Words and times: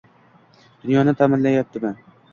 dunyoni 0.85 1.15
ta’minlamayapti? 1.21 1.85